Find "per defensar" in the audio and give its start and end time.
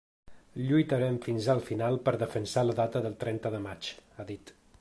2.07-2.65